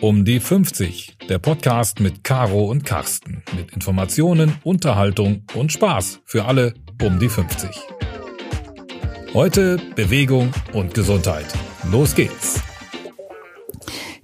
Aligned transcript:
Um 0.00 0.24
die 0.24 0.38
50, 0.38 1.16
der 1.28 1.40
Podcast 1.40 1.98
mit 1.98 2.22
Caro 2.22 2.66
und 2.66 2.84
Carsten. 2.84 3.42
Mit 3.56 3.72
Informationen, 3.72 4.54
Unterhaltung 4.62 5.42
und 5.54 5.72
Spaß 5.72 6.20
für 6.24 6.44
alle 6.44 6.74
um 7.02 7.18
die 7.18 7.28
50. 7.28 7.70
Heute 9.34 9.76
Bewegung 9.96 10.52
und 10.72 10.94
Gesundheit. 10.94 11.46
Los 11.90 12.14
geht's! 12.14 12.67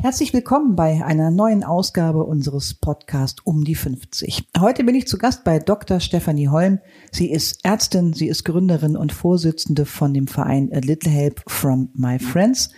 Herzlich 0.05 0.35
willkommen 0.35 0.77
bei 0.77 1.03
einer 1.03 1.31
neuen 1.31 1.65
Ausgabe 1.65 2.25
unseres 2.25 2.75
Podcasts 2.75 3.41
um 3.43 3.65
die 3.65 3.75
50. 3.75 4.49
Heute 4.61 4.85
bin 4.85 4.95
ich 4.95 5.09
zu 5.09 5.17
Gast 5.17 5.45
bei 5.45 5.59
Dr. 5.59 5.99
Stephanie 5.99 6.49
Holm. 6.49 6.79
Sie 7.11 7.31
ist 7.31 7.65
Ärztin, 7.65 8.13
sie 8.13 8.29
ist 8.29 8.45
Gründerin 8.45 8.99
und 8.99 9.15
Vorsitzende 9.15 9.87
von 9.87 10.13
dem 10.13 10.27
Verein 10.27 10.71
A 10.75 10.81
Little 10.81 11.11
Help 11.11 11.43
from 11.47 11.89
My 11.95 12.19
Friends. 12.19 12.69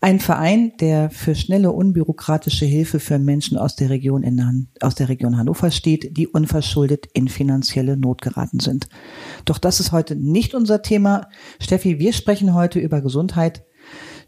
Ein 0.00 0.20
Verein, 0.20 0.72
der 0.78 1.10
für 1.10 1.34
schnelle, 1.34 1.72
unbürokratische 1.72 2.64
Hilfe 2.64 3.00
für 3.00 3.18
Menschen 3.18 3.58
aus 3.58 3.74
der 3.74 3.90
Region, 3.90 4.22
in, 4.22 4.68
aus 4.80 4.94
der 4.94 5.08
Region 5.08 5.36
Hannover 5.36 5.72
steht, 5.72 6.16
die 6.16 6.28
unverschuldet 6.28 7.06
in 7.12 7.26
finanzielle 7.26 7.96
Not 7.96 8.22
geraten 8.22 8.60
sind. 8.60 8.88
Doch 9.46 9.58
das 9.58 9.80
ist 9.80 9.90
heute 9.90 10.14
nicht 10.14 10.54
unser 10.54 10.80
Thema. 10.80 11.28
Steffi, 11.58 11.98
wir 11.98 12.12
sprechen 12.12 12.54
heute 12.54 12.78
über 12.78 13.00
Gesundheit, 13.00 13.64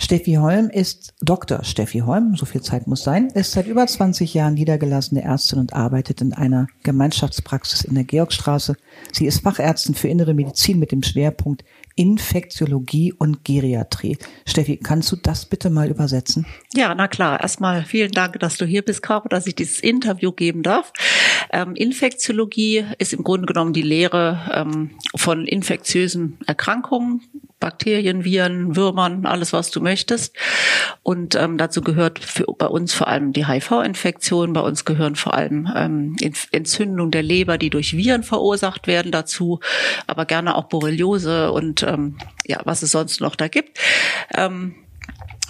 Steffi 0.02 0.34
Holm 0.34 0.70
ist 0.70 1.12
Dr. 1.20 1.62
Steffi 1.62 1.98
Holm, 1.98 2.34
so 2.34 2.46
viel 2.46 2.62
Zeit 2.62 2.86
muss 2.86 3.04
sein, 3.04 3.28
ist 3.28 3.52
seit 3.52 3.66
über 3.66 3.86
20 3.86 4.32
Jahren 4.32 4.54
niedergelassene 4.54 5.22
Ärztin 5.22 5.58
und 5.58 5.74
arbeitet 5.74 6.22
in 6.22 6.32
einer 6.32 6.68
Gemeinschaftspraxis 6.82 7.84
in 7.84 7.94
der 7.94 8.04
Georgstraße. 8.04 8.76
Sie 9.12 9.26
ist 9.26 9.42
Fachärztin 9.42 9.94
für 9.94 10.08
innere 10.08 10.32
Medizin 10.32 10.78
mit 10.78 10.90
dem 10.90 11.02
Schwerpunkt 11.02 11.64
Infektiologie 11.96 13.12
und 13.12 13.44
Geriatrie. 13.44 14.16
Steffi, 14.46 14.78
kannst 14.78 15.12
du 15.12 15.16
das 15.16 15.44
bitte 15.44 15.68
mal 15.68 15.90
übersetzen? 15.90 16.46
Ja, 16.74 16.94
na 16.94 17.08
klar. 17.08 17.40
Erstmal 17.42 17.84
vielen 17.84 18.12
Dank, 18.12 18.38
dass 18.40 18.56
du 18.56 18.64
hier 18.64 18.82
bist, 18.82 19.02
Caro, 19.02 19.28
dass 19.28 19.46
ich 19.46 19.54
dieses 19.54 19.80
Interview 19.80 20.32
geben 20.32 20.62
darf. 20.62 20.94
Ähm, 21.52 21.74
Infektiologie 21.74 22.86
ist 22.98 23.12
im 23.12 23.24
Grunde 23.24 23.46
genommen 23.46 23.72
die 23.72 23.82
Lehre 23.82 24.50
ähm, 24.52 24.90
von 25.16 25.46
infektiösen 25.46 26.38
Erkrankungen, 26.46 27.22
Bakterien, 27.58 28.24
Viren, 28.24 28.74
Würmern, 28.74 29.26
alles, 29.26 29.52
was 29.52 29.70
du 29.70 29.80
möchtest. 29.80 30.34
Und 31.02 31.34
ähm, 31.34 31.58
dazu 31.58 31.82
gehört 31.82 32.18
für, 32.18 32.46
bei 32.46 32.66
uns 32.66 32.94
vor 32.94 33.08
allem 33.08 33.32
die 33.32 33.46
HIV-Infektion. 33.46 34.54
Bei 34.54 34.60
uns 34.60 34.84
gehören 34.84 35.16
vor 35.16 35.34
allem 35.34 35.70
ähm, 35.76 36.16
Entzündungen 36.52 37.10
der 37.10 37.22
Leber, 37.22 37.58
die 37.58 37.70
durch 37.70 37.96
Viren 37.96 38.22
verursacht 38.22 38.86
werden, 38.86 39.12
dazu, 39.12 39.60
aber 40.06 40.24
gerne 40.24 40.54
auch 40.54 40.64
Borreliose 40.64 41.52
und 41.52 41.82
ähm, 41.82 42.16
ja, 42.46 42.60
was 42.64 42.82
es 42.82 42.92
sonst 42.92 43.20
noch 43.20 43.36
da 43.36 43.48
gibt. 43.48 43.78
Ähm, 44.34 44.74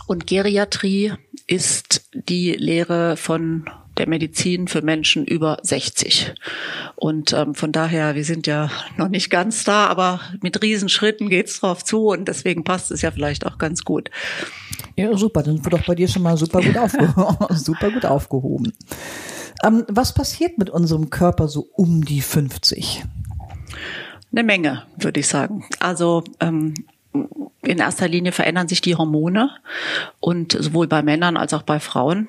und 0.06 0.26
Geriatrie 0.26 1.12
ist 1.46 2.08
die 2.12 2.52
Lehre 2.52 3.16
von 3.16 3.70
der 4.00 4.08
Medizin 4.08 4.66
für 4.66 4.80
Menschen 4.80 5.26
über 5.26 5.58
60. 5.62 6.32
Und 6.96 7.34
ähm, 7.34 7.54
von 7.54 7.70
daher, 7.70 8.14
wir 8.14 8.24
sind 8.24 8.46
ja 8.46 8.70
noch 8.96 9.08
nicht 9.08 9.28
ganz 9.28 9.62
da, 9.64 9.88
aber 9.88 10.20
mit 10.40 10.62
Riesenschritten 10.62 11.28
geht's 11.28 11.60
drauf 11.60 11.84
zu 11.84 12.06
und 12.06 12.26
deswegen 12.26 12.64
passt 12.64 12.90
es 12.90 13.02
ja 13.02 13.10
vielleicht 13.10 13.44
auch 13.44 13.58
ganz 13.58 13.84
gut. 13.84 14.10
Ja, 14.96 15.14
super, 15.18 15.42
dann 15.42 15.62
wird 15.62 15.74
doch 15.74 15.84
bei 15.84 15.94
dir 15.94 16.08
schon 16.08 16.22
mal 16.22 16.38
super 16.38 16.62
gut, 16.62 16.78
aufgehoben. 16.78 17.36
super 17.56 17.90
gut 17.90 18.06
aufgehoben. 18.06 18.72
Ähm, 19.62 19.84
was 19.88 20.14
passiert 20.14 20.56
mit 20.56 20.70
unserem 20.70 21.10
Körper 21.10 21.46
so 21.46 21.68
um 21.74 22.02
die 22.02 22.22
50? 22.22 23.04
Eine 24.32 24.44
Menge, 24.44 24.84
würde 24.96 25.20
ich 25.20 25.28
sagen. 25.28 25.66
Also 25.78 26.24
ähm, 26.40 26.72
in 27.62 27.78
erster 27.78 28.08
Linie 28.08 28.32
verändern 28.32 28.68
sich 28.68 28.80
die 28.80 28.96
Hormone 28.96 29.50
und 30.18 30.56
sowohl 30.58 30.86
bei 30.86 31.02
Männern 31.02 31.36
als 31.36 31.52
auch 31.52 31.62
bei 31.62 31.80
Frauen. 31.80 32.28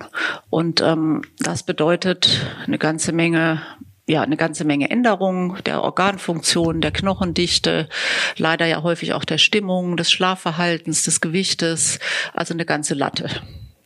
Und 0.49 0.81
ähm, 0.81 1.21
das 1.39 1.63
bedeutet 1.63 2.45
eine 2.65 2.77
ganze 2.77 3.11
Menge 3.11 3.61
ja, 4.07 4.23
eine 4.23 4.35
ganze 4.35 4.65
Menge 4.65 4.89
Änderungen 4.89 5.63
der 5.65 5.83
Organfunktion, 5.83 6.81
der 6.81 6.91
Knochendichte, 6.91 7.87
leider 8.35 8.65
ja 8.65 8.83
häufig 8.83 9.13
auch 9.13 9.23
der 9.23 9.37
Stimmung, 9.37 9.95
des 9.95 10.11
Schlafverhaltens, 10.11 11.03
des 11.03 11.21
Gewichtes, 11.21 11.99
also 12.33 12.53
eine 12.53 12.65
ganze 12.65 12.93
Latte. 12.93 13.29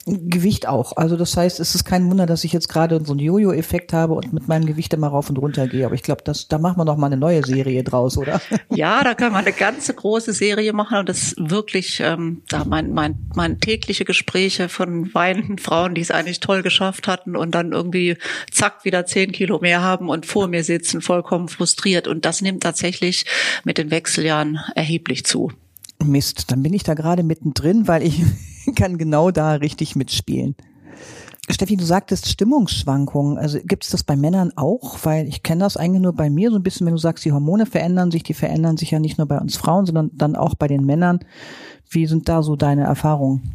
Gewicht 0.06 0.68
auch. 0.68 0.98
Also 0.98 1.18
das 1.18 1.36
heißt, 1.36 1.60
es 1.60 1.74
ist 1.74 1.84
kein 1.84 2.08
Wunder, 2.10 2.28
dass 2.28 2.44
ich 2.44 2.54
jetzt 2.54 2.68
gerade 2.68 3.02
so 3.04 3.14
einen 3.14 3.20
Jojo-Effekt 3.20 3.92
habe 3.92 4.14
und 4.14 4.34
mit 4.34 4.48
meinem 4.48 4.68
Gewicht 4.68 4.94
immer 4.94 5.08
rauf 5.08 5.30
und 5.30 5.38
runter 5.38 5.68
gehe. 5.68 5.84
Aber 5.84 5.96
ich 5.96 6.04
glaube, 6.04 6.22
das, 6.24 6.48
da 6.48 6.60
machen 6.60 6.78
wir 6.78 6.86
noch 6.86 6.98
mal 6.98 7.08
eine 7.08 7.18
neue 7.18 7.44
Serie 7.44 7.84
draus, 7.84 8.18
oder? 8.18 8.40
Ja, 8.70 9.04
da 9.04 9.14
können 9.14 9.32
wir 9.32 9.40
eine 9.40 9.54
ganze 9.54 9.94
große 9.94 10.34
Serie 10.34 10.74
machen 10.74 10.98
und 10.98 11.10
das 11.10 11.34
wirklich, 11.38 12.02
ähm, 12.02 12.42
da 12.50 12.66
mein, 12.66 12.92
mein, 12.94 13.30
mein 13.36 13.60
tägliche 13.60 14.06
Gespräche 14.06 14.70
von 14.70 15.14
weinenden 15.14 15.58
Frauen, 15.60 15.96
die 15.96 16.02
es 16.02 16.12
eigentlich 16.12 16.40
toll 16.40 16.62
geschafft 16.62 17.08
hatten 17.08 17.36
und 17.36 17.56
dann 17.56 17.72
irgendwie 17.72 18.18
zack 18.52 18.84
wieder 18.84 19.06
zehn 19.06 19.32
Kilo 19.32 19.60
mehr 19.60 19.82
haben 19.82 20.10
und 20.10 20.26
vor 20.26 20.48
mir 20.48 20.64
sitzen, 20.64 21.02
vollkommen 21.02 21.48
frustriert. 21.48 22.08
Und 22.08 22.26
das 22.26 22.42
nimmt 22.42 22.64
tatsächlich 22.64 23.26
mit 23.64 23.78
den 23.78 23.92
Wechseljahren 23.92 24.60
erheblich 24.76 25.26
zu. 25.26 25.52
Mist, 26.04 26.52
dann 26.52 26.62
bin 26.62 26.74
ich 26.74 26.84
da 26.84 26.94
gerade 26.94 27.24
mittendrin, 27.24 27.88
weil 27.88 28.04
ich 28.04 28.22
kann 28.76 28.98
genau 28.98 29.32
da 29.32 29.54
richtig 29.54 29.96
mitspielen. 29.96 30.56
Steffi, 31.50 31.78
du 31.78 31.86
sagtest 31.86 32.28
Stimmungsschwankungen. 32.28 33.38
Also 33.38 33.60
gibt 33.64 33.84
es 33.84 33.92
das 33.92 34.04
bei 34.04 34.16
Männern 34.16 34.52
auch? 34.56 34.98
Weil 35.04 35.28
ich 35.28 35.44
kenne 35.44 35.64
das 35.64 35.78
eigentlich 35.78 36.02
nur 36.02 36.14
bei 36.14 36.30
mir 36.30 36.50
so 36.50 36.56
ein 36.56 36.64
bisschen, 36.64 36.88
wenn 36.88 36.96
du 36.96 37.00
sagst, 37.00 37.24
die 37.24 37.32
Hormone 37.32 37.68
verändern 37.68 38.10
sich, 38.10 38.24
die 38.24 38.34
verändern 38.34 38.78
sich 38.78 38.92
ja 38.92 39.00
nicht 39.00 39.20
nur 39.20 39.28
bei 39.28 39.38
uns 39.38 39.56
Frauen, 39.56 39.86
sondern 39.86 40.10
dann 40.14 40.36
auch 40.36 40.56
bei 40.56 40.68
den 40.68 40.86
Männern. 40.86 41.20
Wie 41.88 42.08
sind 42.08 42.28
da 42.28 42.42
so 42.42 42.56
deine 42.56 42.86
Erfahrungen? 42.86 43.54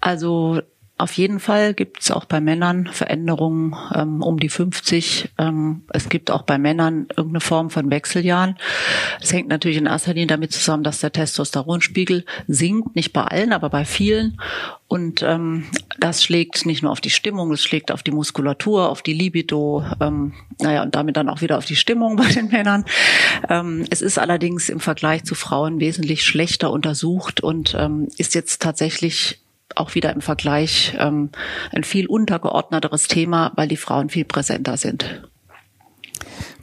Also 0.00 0.60
auf 0.96 1.14
jeden 1.14 1.40
Fall 1.40 1.74
gibt 1.74 2.02
es 2.02 2.12
auch 2.12 2.24
bei 2.24 2.40
Männern 2.40 2.86
Veränderungen 2.86 3.74
ähm, 3.92 4.22
um 4.22 4.38
die 4.38 4.48
50. 4.48 5.30
Ähm, 5.38 5.82
es 5.92 6.08
gibt 6.08 6.30
auch 6.30 6.42
bei 6.42 6.56
Männern 6.56 7.08
irgendeine 7.16 7.40
Form 7.40 7.70
von 7.70 7.90
Wechseljahren. 7.90 8.56
Das 9.20 9.32
hängt 9.32 9.48
natürlich 9.48 9.78
in 9.78 9.86
erster 9.86 10.14
Linie 10.14 10.28
damit 10.28 10.52
zusammen, 10.52 10.84
dass 10.84 11.00
der 11.00 11.10
Testosteronspiegel 11.10 12.24
sinkt, 12.46 12.94
nicht 12.94 13.12
bei 13.12 13.24
allen, 13.24 13.52
aber 13.52 13.70
bei 13.70 13.84
vielen. 13.84 14.40
Und 14.86 15.22
ähm, 15.22 15.64
das 15.98 16.22
schlägt 16.22 16.64
nicht 16.64 16.84
nur 16.84 16.92
auf 16.92 17.00
die 17.00 17.10
Stimmung, 17.10 17.52
es 17.52 17.64
schlägt 17.64 17.90
auf 17.90 18.04
die 18.04 18.12
Muskulatur, 18.12 18.88
auf 18.88 19.02
die 19.02 19.14
Libido, 19.14 19.84
ähm, 20.00 20.32
naja, 20.60 20.84
und 20.84 20.94
damit 20.94 21.16
dann 21.16 21.28
auch 21.28 21.40
wieder 21.40 21.58
auf 21.58 21.64
die 21.64 21.74
Stimmung 21.74 22.14
bei 22.16 22.28
den 22.28 22.48
Männern. 22.48 22.84
Ähm, 23.48 23.84
es 23.90 24.00
ist 24.00 24.18
allerdings 24.18 24.68
im 24.68 24.78
Vergleich 24.78 25.24
zu 25.24 25.34
Frauen 25.34 25.80
wesentlich 25.80 26.22
schlechter 26.22 26.70
untersucht 26.70 27.40
und 27.40 27.74
ähm, 27.76 28.06
ist 28.16 28.36
jetzt 28.36 28.62
tatsächlich 28.62 29.40
auch 29.74 29.94
wieder 29.94 30.12
im 30.12 30.20
Vergleich 30.20 30.94
ähm, 30.98 31.30
ein 31.72 31.84
viel 31.84 32.06
untergeordneteres 32.06 33.08
Thema, 33.08 33.52
weil 33.56 33.68
die 33.68 33.76
Frauen 33.76 34.10
viel 34.10 34.24
präsenter 34.24 34.76
sind. 34.76 35.22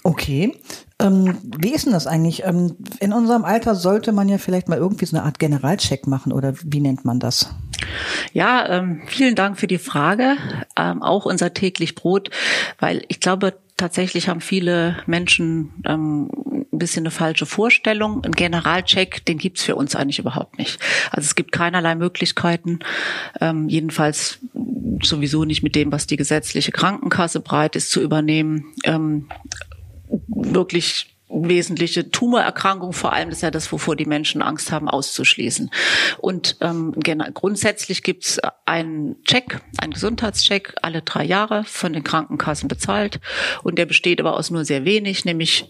Okay. 0.03 0.56
Ähm, 1.00 1.38
wie 1.41 1.73
ist 1.73 1.85
denn 1.85 1.94
das 1.94 2.07
eigentlich? 2.07 2.44
Ähm, 2.44 2.75
in 3.00 3.13
unserem 3.13 3.44
Alter 3.44 3.75
sollte 3.75 4.12
man 4.12 4.29
ja 4.29 4.38
vielleicht 4.38 4.69
mal 4.69 4.78
irgendwie 4.78 5.06
so 5.06 5.17
eine 5.17 5.25
Art 5.25 5.39
Generalcheck 5.39 6.07
machen 6.07 6.31
oder 6.31 6.53
wie 6.63 6.79
nennt 6.79 7.06
man 7.06 7.19
das? 7.19 7.53
Ja, 8.34 8.67
ähm, 8.69 9.01
vielen 9.07 9.35
Dank 9.35 9.59
für 9.59 9.68
die 9.68 9.79
Frage. 9.79 10.38
Ähm, 10.78 11.01
auch 11.01 11.25
unser 11.25 11.53
täglich 11.53 11.95
Brot, 11.95 12.29
weil 12.79 13.03
ich 13.07 13.19
glaube, 13.19 13.53
tatsächlich 13.78 14.29
haben 14.29 14.41
viele 14.41 14.97
Menschen 15.07 15.73
ähm, 15.85 16.29
bisschen 16.81 17.03
eine 17.03 17.12
falsche 17.12 17.46
Vorstellung. 17.46 18.24
Ein 18.24 18.31
Generalcheck, 18.31 19.24
den 19.25 19.38
gibt's 19.38 19.64
für 19.64 19.75
uns 19.75 19.96
eigentlich 19.96 20.19
überhaupt 20.19 20.58
nicht. 20.58 20.80
Also 21.12 21.25
es 21.25 21.36
gibt 21.36 21.52
keinerlei 21.52 21.96
Möglichkeiten, 21.96 22.80
ähm, 23.40 23.69
jedenfalls 23.69 24.40
sowieso 25.03 25.46
nicht 25.46 25.64
mit 25.64 25.75
dem, 25.75 25.92
was 25.92 26.08
die 26.08 26.18
gesetzliche 26.18 26.72
Krankenkasse 26.72 27.40
breit 27.40 27.75
ist, 27.75 27.92
zu 27.92 28.02
übernehmen. 28.02 28.66
Ähm, 28.84 29.30
wirklich 30.28 31.08
wesentliche 31.34 32.12
Tumorerkrankung, 32.12 32.94
vor 32.94 33.13
allem 33.13 33.30
ist 33.30 33.42
ja 33.42 33.52
das, 33.52 33.72
wovor 33.72 33.96
die 33.96 34.06
Menschen 34.06 34.42
Angst 34.42 34.72
haben, 34.72 34.90
auszuschließen. 34.90 35.69
Und 36.18 36.58
ähm, 36.62 36.94
grundsätzlich 37.34 38.03
gibt's 38.03 38.40
einen 38.66 39.24
Check, 39.24 39.62
einen 39.78 39.94
Gesundheitscheck 39.94 40.74
alle 40.81 41.01
drei 41.04 41.24
Jahre 41.24 41.63
von 41.63 41.94
den 41.94 42.04
Krankenkassen 42.04 42.68
bezahlt. 42.68 43.19
Und 43.63 43.78
der 43.78 43.86
besteht 43.86 44.19
aber 44.19 44.36
aus 44.36 44.50
nur 44.50 44.66
sehr 44.66 44.83
wenig, 44.83 45.25
nämlich 45.25 45.69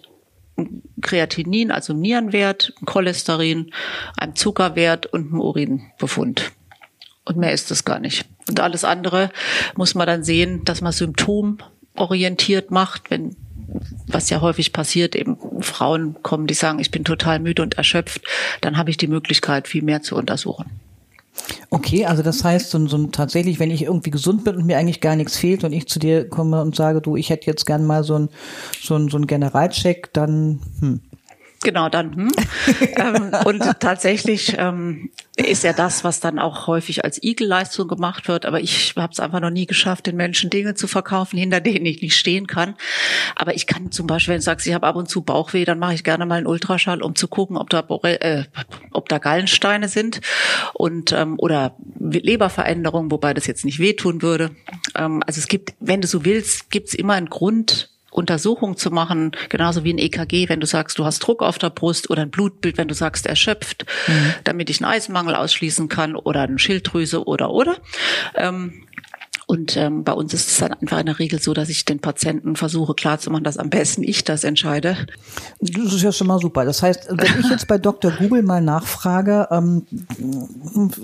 Kreatinin, 1.02 1.72
also 1.72 1.94
Nierenwert, 1.94 2.74
Cholesterin, 2.86 3.72
einem 4.18 4.36
Zuckerwert 4.36 5.08
und 5.08 5.32
einem 5.32 5.42
Urinbefund. 5.42 6.52
Und 7.26 7.38
mehr 7.38 7.52
ist 7.52 7.72
es 7.72 7.86
gar 7.86 8.00
nicht. 8.00 8.26
Und 8.50 8.60
alles 8.60 8.84
andere 8.84 9.32
muss 9.76 9.96
man 9.96 10.08
dann 10.08 10.24
sehen, 10.24 10.66
dass 10.66 10.82
man 10.82 10.92
symptomorientiert 10.92 12.72
macht, 12.72 13.10
wenn 13.12 13.36
was 14.08 14.30
ja 14.30 14.42
häufig 14.42 14.74
passiert, 14.74 15.16
eben 15.16 15.38
Frauen 15.62 16.22
kommen, 16.24 16.48
die 16.48 16.54
sagen, 16.54 16.80
ich 16.80 16.92
bin 16.92 17.06
total 17.06 17.40
müde 17.40 17.62
und 17.62 17.76
erschöpft, 17.76 18.22
dann 18.60 18.78
habe 18.78 18.90
ich 18.90 18.98
die 18.98 19.08
Möglichkeit, 19.08 19.68
viel 19.68 19.84
mehr 19.84 20.02
zu 20.02 20.16
untersuchen. 20.16 20.66
Okay, 21.70 22.06
also 22.06 22.22
das 22.22 22.44
heißt, 22.44 22.70
so, 22.70 22.88
so 22.88 23.08
tatsächlich, 23.08 23.60
wenn 23.60 23.72
ich 23.72 23.84
irgendwie 23.84 24.12
gesund 24.12 24.44
bin 24.44 24.56
und 24.56 24.66
mir 24.66 24.78
eigentlich 24.78 25.02
gar 25.02 25.16
nichts 25.16 25.38
fehlt 25.38 25.64
und 25.64 25.74
ich 25.74 25.88
zu 25.88 26.00
dir 26.00 26.28
komme 26.28 26.62
und 26.62 26.76
sage, 26.76 27.02
du, 27.02 27.16
ich 27.16 27.30
hätte 27.30 27.48
jetzt 27.48 27.66
gern 27.66 27.86
mal 27.86 28.04
so 28.04 28.16
ein 28.16 28.30
so 28.82 28.96
ein, 28.96 29.10
so 29.10 29.18
ein 29.18 29.28
Generalcheck, 29.28 30.12
dann 30.14 30.60
hm. 30.80 31.02
Genau, 31.64 31.90
dann. 31.90 32.16
Hm. 32.16 32.32
ähm, 32.96 33.32
und 33.46 33.64
tatsächlich 33.80 34.56
ähm, 34.58 35.12
ist 35.36 35.64
ja 35.64 35.74
das, 35.74 36.04
was 36.04 36.20
dann 36.20 36.40
auch 36.40 36.66
häufig 36.68 37.06
als 37.06 37.22
Igelleistung 37.22 37.88
gemacht 37.88 38.28
wird. 38.28 38.46
Aber 38.46 38.60
ich 38.60 38.96
habe 38.98 39.14
es 39.14 39.20
einfach 39.20 39.40
noch 39.40 39.52
nie 39.52 39.68
geschafft, 39.68 40.08
den 40.08 40.16
Menschen 40.16 40.50
Dinge 40.50 40.74
zu 40.74 40.88
verkaufen, 40.88 41.38
hinter 41.38 41.60
denen 41.62 41.86
ich 41.86 42.02
nicht 42.02 42.16
stehen 42.16 42.48
kann. 42.48 42.76
Aber 43.36 43.54
ich 43.56 43.68
kann 43.68 43.92
zum 43.92 44.08
Beispiel, 44.08 44.34
wenn 44.34 44.40
du 44.40 44.46
sagst, 44.46 44.66
ich 44.66 44.74
habe 44.74 44.88
ab 44.88 44.96
und 44.96 45.08
zu 45.08 45.22
Bauchweh, 45.22 45.64
dann 45.64 45.78
mache 45.78 45.94
ich 45.94 46.04
gerne 46.04 46.26
mal 46.26 46.36
einen 46.36 46.48
Ultraschall, 46.48 47.04
um 47.04 47.16
zu 47.16 47.28
gucken, 47.28 47.58
ob 47.58 47.70
da, 47.70 47.86
äh, 48.04 48.46
ob 48.92 49.08
da 49.10 49.20
Gallensteine 49.20 49.88
sind 49.88 50.22
und 50.74 51.12
ähm, 51.12 51.36
oder 51.38 51.76
Leberveränderungen, 52.00 53.12
wobei 53.12 53.34
das 53.36 53.46
jetzt 53.46 53.66
nicht 53.66 53.80
wehtun 53.80 54.24
würde. 54.24 54.52
Ähm, 54.96 55.22
also 55.28 55.40
es 55.40 55.48
gibt, 55.48 55.74
wenn 55.80 56.02
du 56.02 56.08
so 56.08 56.26
willst, 56.26 56.72
gibt 56.72 56.90
es 56.90 56.96
immer 56.96 57.14
einen 57.14 57.30
Grund, 57.30 57.92
Untersuchung 58.12 58.76
zu 58.78 58.92
machen, 58.92 59.32
genauso 59.50 59.84
wie 59.84 59.94
ein 59.94 59.98
EKG, 59.98 60.50
wenn 60.50 60.60
du 60.60 60.68
sagst, 60.68 61.00
du 61.00 61.06
hast 61.06 61.20
Druck 61.20 61.42
auf 61.42 61.58
der 61.58 61.70
Brust 61.70 62.10
oder 62.10 62.24
ein 62.24 62.30
Blutbild, 62.30 62.78
wenn 62.78 62.90
du 62.90 62.94
sagst, 62.94 63.26
erschöpft, 63.26 63.86
mhm. 64.08 64.34
damit 64.44 64.70
ich 64.70 64.84
einen 64.84 64.92
Eisenmangel 64.92 65.34
ausschließen 65.34 65.88
kann 65.88 66.16
oder 66.16 66.42
eine 66.42 66.60
Schilddrüse 66.60 67.26
oder 67.26 67.52
oder. 67.52 67.78
Ähm, 68.36 68.84
und 69.52 69.76
ähm, 69.76 70.06
bei 70.06 70.14
uns 70.14 70.34
ist 70.34 70.50
es 70.50 70.58
dann 70.60 70.72
einfach 70.72 70.98
in 71.00 71.08
der 71.08 71.20
Regel 71.20 71.42
so, 71.42 71.54
dass 71.54 71.68
ich 71.68 71.84
den 71.84 72.00
Patienten 72.00 72.56
versuche 72.56 72.94
klarzumachen, 72.94 73.44
dass 73.44 73.58
am 73.58 73.70
besten 73.70 74.02
ich 74.02 74.24
das 74.24 74.46
entscheide. 74.46 74.96
Das 75.60 75.94
ist 75.94 76.04
ja 76.04 76.14
schon 76.14 76.28
mal 76.28 76.40
super. 76.40 76.64
Das 76.64 76.82
heißt, 76.82 77.10
wenn 77.10 77.42
ich 77.42 77.50
jetzt 77.50 77.68
bei 77.68 77.78
Dr. 77.78 78.12
Google 78.12 78.44
mal 78.44 78.62
nachfrage, 78.62 79.50
ähm, 79.52 79.86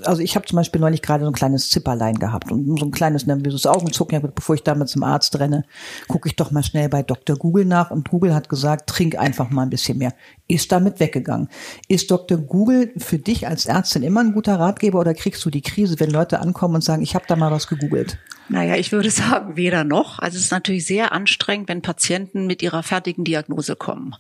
also 0.06 0.22
ich 0.22 0.38
habe 0.38 0.46
zum 0.46 0.56
Beispiel 0.56 0.80
neulich 0.80 1.02
gerade 1.02 1.26
so 1.26 1.30
ein 1.30 1.34
kleines 1.34 1.70
Zipperlein 1.72 2.20
gehabt 2.20 2.50
und 2.50 2.80
so 2.80 2.86
ein 2.86 2.92
kleines 2.92 3.26
nervöses 3.26 3.68
Augenzucken, 3.68 4.32
bevor 4.34 4.56
ich 4.56 4.64
damit 4.64 4.88
zum 4.88 5.04
Arzt 5.04 5.38
renne, 5.38 5.66
gucke 6.08 6.30
ich 6.30 6.38
doch 6.38 6.52
mal 6.52 6.64
schnell 6.64 6.88
bei 6.88 7.04
Dr. 7.04 7.36
Google 7.36 7.66
nach 7.66 7.92
und 7.92 8.10
Google 8.10 8.34
hat 8.34 8.48
gesagt, 8.48 8.90
trink 8.90 9.20
einfach 9.20 9.50
mal 9.50 9.64
ein 9.64 9.70
bisschen 9.70 9.98
mehr. 9.98 10.14
Ist 10.48 10.72
damit 10.72 11.02
weggegangen. 11.02 11.50
Ist 11.90 12.12
Dr. 12.12 12.38
Google 12.38 12.94
für 12.96 13.20
dich 13.20 13.46
als 13.46 13.66
Ärztin 13.66 14.04
immer 14.04 14.22
ein 14.22 14.32
guter 14.32 14.58
Ratgeber 14.58 15.02
oder 15.02 15.14
kriegst 15.14 15.44
du 15.44 15.50
die 15.50 15.62
Krise, 15.62 16.00
wenn 16.00 16.12
Leute 16.12 16.40
ankommen 16.40 16.76
und 16.76 16.84
sagen, 16.86 17.02
ich 17.02 17.14
habe 17.14 17.26
da 17.28 17.36
mal 17.36 17.52
was 17.52 17.68
gegoogelt? 17.68 18.18
Naja, 18.50 18.76
ich 18.76 18.92
würde 18.92 19.12
sagen, 19.12 19.58
weder 19.58 19.84
noch. 19.84 20.20
Also 20.20 20.38
es 20.38 20.46
ist 20.46 20.52
natürlich 20.52 20.86
sehr 20.86 21.12
anstrengend, 21.12 21.70
wenn 21.70 21.82
Patienten 21.82 22.48
mit 22.48 22.62
ihrer 22.62 22.84
fertigen 22.84 23.24
Diagnose 23.24 23.76
kommen. 23.76 24.16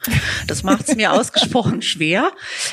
Das 0.48 0.64
macht 0.64 0.90
es 0.90 0.96
mir 0.96 1.14
ausgesprochen 1.14 1.82
schwer. 1.82 2.32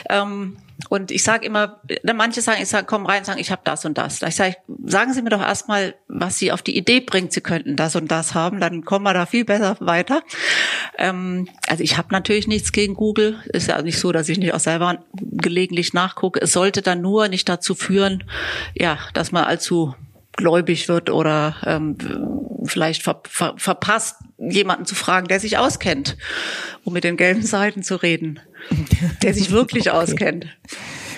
Ähm, 0.08 0.56
und 0.88 1.10
ich 1.10 1.22
sage 1.22 1.46
immer, 1.46 1.80
ne, 2.02 2.14
manche 2.14 2.40
sagen, 2.40 2.60
ich 2.60 2.68
sage, 2.68 2.86
komm 2.86 3.06
rein 3.06 3.20
und 3.20 3.26
sagen, 3.26 3.40
ich 3.40 3.52
habe 3.52 3.62
das 3.64 3.84
und 3.84 3.96
das. 3.96 4.20
Ich 4.22 4.34
sage, 4.34 4.56
sagen 4.84 5.12
Sie 5.12 5.22
mir 5.22 5.30
doch 5.30 5.40
erstmal, 5.40 5.94
was 6.08 6.38
Sie 6.38 6.50
auf 6.50 6.62
die 6.62 6.76
Idee 6.76 7.00
bringt, 7.00 7.32
Sie 7.32 7.40
könnten 7.40 7.76
das 7.76 7.94
und 7.94 8.10
das 8.10 8.34
haben, 8.34 8.60
dann 8.60 8.84
kommen 8.84 9.04
wir 9.04 9.14
da 9.14 9.26
viel 9.26 9.44
besser 9.44 9.76
weiter. 9.80 10.22
Ähm, 10.98 11.48
also 11.68 11.82
ich 11.82 11.96
habe 11.96 12.08
natürlich 12.10 12.48
nichts 12.48 12.72
gegen 12.72 12.94
Google. 12.94 13.40
Ist 13.46 13.68
ja 13.68 13.80
nicht 13.82 13.98
so, 13.98 14.10
dass 14.10 14.28
ich 14.28 14.38
nicht 14.38 14.52
auch 14.52 14.60
selber 14.60 14.98
gelegentlich 15.12 15.94
nachgucke. 15.94 16.40
Es 16.40 16.52
sollte 16.52 16.82
dann 16.82 17.00
nur 17.00 17.28
nicht 17.28 17.48
dazu 17.48 17.74
führen, 17.74 18.24
ja, 18.74 18.98
dass 19.14 19.30
man 19.30 19.44
allzu 19.44 19.94
gläubig 20.36 20.88
wird 20.88 21.10
oder 21.10 21.56
ähm, 21.64 21.96
vielleicht 22.64 23.02
ver 23.02 23.20
ver 23.28 23.54
verpasst, 23.56 24.16
jemanden 24.38 24.86
zu 24.86 24.94
fragen, 24.94 25.28
der 25.28 25.40
sich 25.40 25.58
auskennt, 25.58 26.16
um 26.84 26.92
mit 26.92 27.04
den 27.04 27.16
gelben 27.16 27.42
Seiten 27.42 27.82
zu 27.82 27.96
reden, 27.96 28.40
der 29.22 29.34
sich 29.34 29.50
wirklich 29.50 29.90
okay. 29.90 29.98
auskennt. 29.98 30.46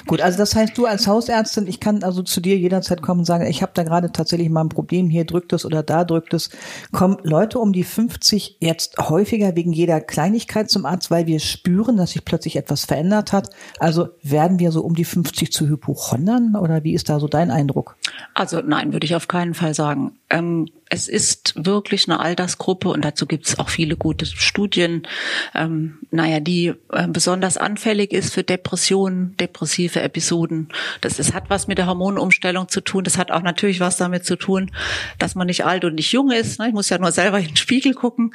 Gut, 0.06 0.20
also 0.20 0.38
das 0.38 0.55
heißt, 0.55 0.79
du 0.79 0.87
als 0.87 1.08
Hausärztin, 1.08 1.67
ich 1.67 1.81
kann 1.81 2.05
also 2.05 2.23
zu 2.23 2.41
dir 2.41 2.56
jederzeit 2.56 3.03
kommen 3.03 3.20
und 3.20 3.25
sagen, 3.25 3.44
ich 3.47 3.62
habe 3.62 3.73
da 3.75 3.82
gerade 3.82 4.12
tatsächlich 4.12 4.49
mal 4.49 4.62
ein 4.62 4.69
Problem, 4.69 5.11
hier 5.11 5.25
drückt 5.25 5.53
es 5.53 5.64
oder 5.64 5.82
da 5.82 6.05
drückt 6.05 6.32
es. 6.32 6.50
Kommen 6.93 7.19
Leute 7.25 7.58
um 7.58 7.73
die 7.73 7.82
50 7.82 8.58
jetzt 8.61 8.99
häufiger 8.99 9.56
wegen 9.56 9.73
jeder 9.73 10.00
Kleinigkeit 10.00 10.70
zum 10.70 10.87
Arzt, 10.87 11.11
weil 11.11 11.26
wir 11.26 11.41
spüren, 11.41 11.97
dass 11.97 12.12
sich 12.12 12.25
plötzlich 12.25 12.55
etwas 12.55 12.85
verändert 12.85 13.32
hat? 13.32 13.50
Also 13.81 14.11
werden 14.23 14.61
wir 14.61 14.70
so 14.70 14.82
um 14.82 14.94
die 14.94 15.05
50 15.05 15.53
zu 15.53 15.67
Hypochondern 15.69 16.55
oder 16.55 16.85
wie 16.85 16.94
ist 16.94 17.08
da 17.08 17.19
so 17.19 17.26
dein 17.26 17.50
Eindruck? 17.50 17.97
Also 18.32 18.61
nein, 18.61 18.93
würde 18.93 19.06
ich 19.06 19.17
auf 19.17 19.26
keinen 19.26 19.55
Fall 19.55 19.75
sagen. 19.75 20.12
Ähm, 20.31 20.69
es 20.88 21.08
ist 21.08 21.55
wirklich 21.56 22.08
eine 22.08 22.20
Altersgruppe 22.20 22.88
und 22.88 23.05
dazu 23.05 23.26
gibt 23.26 23.46
es 23.46 23.58
auch 23.58 23.69
viele 23.69 23.96
gute 23.96 24.25
Studien, 24.25 25.06
ähm, 25.55 25.99
naja, 26.12 26.38
die 26.38 26.75
äh, 26.93 27.08
besonders 27.08 27.56
anfällig 27.56 28.12
ist 28.12 28.32
für 28.32 28.44
Depressionen, 28.44 29.37
depressive 29.37 30.00
Episoden. 30.00 30.69
Das, 31.00 31.17
das 31.17 31.34
hat 31.34 31.50
was 31.50 31.67
mit 31.67 31.78
der 31.78 31.87
Hormonumstellung 31.87 32.69
zu 32.69 32.81
tun. 32.81 33.02
Das 33.02 33.19
hat 33.19 33.32
auch 33.32 33.43
natürlich 33.43 33.81
was 33.81 33.96
damit 33.96 34.25
zu 34.25 34.37
tun, 34.37 34.70
dass 35.19 35.34
man 35.34 35.49
nicht 35.49 35.64
alt 35.64 35.84
und 35.84 35.96
nicht 35.96 36.12
jung 36.12 36.31
ist. 36.31 36.61
Ne? 36.61 36.69
Ich 36.69 36.75
muss 36.75 36.88
ja 36.88 36.99
nur 36.99 37.11
selber 37.11 37.40
in 37.40 37.49
den 37.49 37.56
Spiegel 37.56 37.94
gucken. 37.94 38.32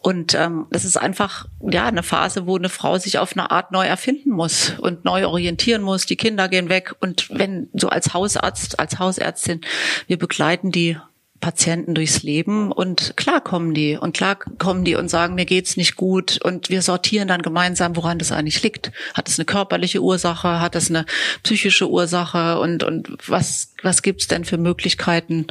Und 0.00 0.34
ähm, 0.34 0.66
das 0.70 0.86
ist 0.86 0.96
einfach 0.96 1.46
ja 1.60 1.86
eine 1.86 2.02
Phase, 2.02 2.46
wo 2.46 2.56
eine 2.56 2.70
Frau 2.70 2.96
sich 2.96 3.18
auf 3.18 3.36
eine 3.36 3.50
Art 3.50 3.72
neu 3.72 3.84
erfinden 3.84 4.30
muss 4.30 4.74
und 4.78 5.04
neu 5.04 5.26
orientieren 5.26 5.82
muss. 5.82 6.06
Die 6.06 6.16
Kinder 6.16 6.48
gehen 6.48 6.70
weg. 6.70 6.94
Und 7.00 7.28
wenn 7.30 7.68
so 7.74 7.88
als 7.90 8.14
Hausarzt, 8.14 8.80
als 8.80 8.98
Hausärztin, 8.98 9.60
wir 10.06 10.18
begleiten 10.18 10.70
die 10.70 10.96
Patienten 11.40 11.94
durchs 11.94 12.22
Leben 12.22 12.70
und 12.70 13.16
klar 13.16 13.40
kommen 13.40 13.72
die 13.72 13.96
und 13.96 14.14
klar 14.14 14.36
kommen 14.36 14.84
die 14.84 14.94
und 14.94 15.08
sagen, 15.08 15.34
mir 15.34 15.46
geht's 15.46 15.76
nicht 15.76 15.96
gut 15.96 16.38
und 16.42 16.68
wir 16.68 16.82
sortieren 16.82 17.28
dann 17.28 17.42
gemeinsam, 17.42 17.96
woran 17.96 18.18
das 18.18 18.30
eigentlich 18.30 18.62
liegt. 18.62 18.92
Hat 19.14 19.28
es 19.28 19.38
eine 19.38 19.46
körperliche 19.46 20.02
Ursache, 20.02 20.60
hat 20.60 20.76
es 20.76 20.90
eine 20.90 21.06
psychische 21.42 21.88
Ursache 21.88 22.58
und 22.60 22.82
und 22.82 23.16
was 23.26 23.69
was 23.82 24.02
gibt's 24.02 24.28
denn 24.28 24.44
für 24.44 24.58
Möglichkeiten, 24.58 25.46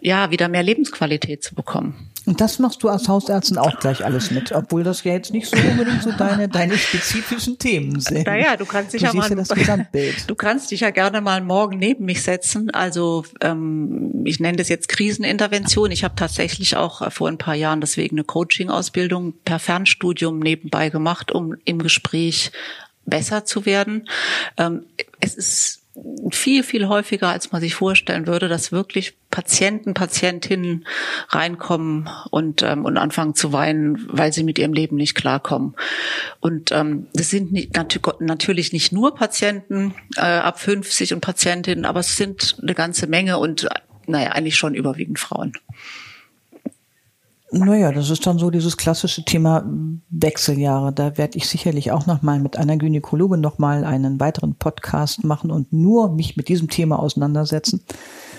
ja, 0.00 0.30
wieder 0.30 0.48
mehr 0.48 0.62
Lebensqualität 0.62 1.42
zu 1.42 1.54
bekommen? 1.54 2.10
Und 2.26 2.40
das 2.40 2.58
machst 2.58 2.82
du 2.82 2.88
als 2.88 3.06
Hausärztin 3.06 3.58
auch 3.58 3.78
gleich 3.80 4.02
alles 4.02 4.30
mit, 4.30 4.50
obwohl 4.52 4.82
das 4.82 5.04
ja 5.04 5.12
jetzt 5.12 5.32
nicht 5.32 5.46
so 5.46 5.56
unbedingt 5.58 6.02
so 6.02 6.10
deine, 6.12 6.48
deine 6.48 6.78
spezifischen 6.78 7.58
Themen 7.58 8.00
sind. 8.00 8.26
Naja, 8.26 8.56
du 8.56 8.64
kannst 8.64 8.94
dich 8.94 9.02
du 9.02 9.08
ja 9.08 9.12
mal, 9.12 9.28
ja 9.28 9.36
das 9.36 9.50
Gesamtbild. 9.50 10.24
du 10.26 10.34
kannst 10.34 10.70
dich 10.70 10.80
ja 10.80 10.90
gerne 10.90 11.20
mal 11.20 11.42
morgen 11.42 11.78
neben 11.78 12.06
mich 12.06 12.22
setzen. 12.22 12.70
Also 12.70 13.24
ähm, 13.42 14.24
ich 14.24 14.40
nenne 14.40 14.56
das 14.56 14.70
jetzt 14.70 14.88
Krisenintervention. 14.88 15.90
Ich 15.90 16.02
habe 16.02 16.14
tatsächlich 16.16 16.76
auch 16.76 17.12
vor 17.12 17.28
ein 17.28 17.36
paar 17.36 17.54
Jahren 17.54 17.82
deswegen 17.82 18.16
eine 18.16 18.24
Coaching-Ausbildung 18.24 19.34
per 19.44 19.58
Fernstudium 19.58 20.38
nebenbei 20.38 20.88
gemacht, 20.88 21.30
um 21.30 21.56
im 21.66 21.82
Gespräch 21.82 22.52
besser 23.04 23.44
zu 23.44 23.66
werden. 23.66 24.08
Ähm, 24.56 24.86
es 25.20 25.34
ist 25.34 25.83
viel, 26.30 26.62
viel 26.62 26.88
häufiger, 26.88 27.28
als 27.28 27.52
man 27.52 27.60
sich 27.60 27.74
vorstellen 27.74 28.26
würde, 28.26 28.48
dass 28.48 28.72
wirklich 28.72 29.16
Patienten, 29.30 29.94
Patientinnen 29.94 30.86
reinkommen 31.28 32.08
und, 32.30 32.62
ähm, 32.62 32.84
und 32.84 32.96
anfangen 32.96 33.34
zu 33.34 33.52
weinen, 33.52 34.06
weil 34.08 34.32
sie 34.32 34.44
mit 34.44 34.58
ihrem 34.58 34.72
Leben 34.72 34.96
nicht 34.96 35.14
klarkommen. 35.14 35.74
Und 36.40 36.72
ähm, 36.72 37.06
das 37.14 37.30
sind 37.30 37.52
nicht, 37.52 37.76
natürlich 38.20 38.72
nicht 38.72 38.92
nur 38.92 39.14
Patienten 39.14 39.94
äh, 40.16 40.20
ab 40.20 40.58
50 40.60 41.14
und 41.14 41.20
Patientinnen, 41.20 41.84
aber 41.84 42.00
es 42.00 42.16
sind 42.16 42.56
eine 42.60 42.74
ganze 42.74 43.06
Menge 43.06 43.38
und 43.38 43.68
naja, 44.06 44.32
eigentlich 44.32 44.56
schon 44.56 44.74
überwiegend 44.74 45.18
Frauen. 45.18 45.54
Naja, 47.56 47.92
das 47.92 48.10
ist 48.10 48.26
dann 48.26 48.38
so 48.38 48.50
dieses 48.50 48.76
klassische 48.76 49.24
Thema 49.24 49.64
Wechseljahre. 50.10 50.92
Da 50.92 51.16
werde 51.16 51.38
ich 51.38 51.48
sicherlich 51.48 51.92
auch 51.92 52.04
nochmal 52.06 52.40
mit 52.40 52.56
einer 52.56 52.76
Gynäkologin 52.76 53.40
nochmal 53.40 53.84
einen 53.84 54.18
weiteren 54.18 54.56
Podcast 54.56 55.22
machen 55.22 55.52
und 55.52 55.72
nur 55.72 56.12
mich 56.12 56.36
mit 56.36 56.48
diesem 56.48 56.68
Thema 56.68 56.98
auseinandersetzen. 56.98 57.84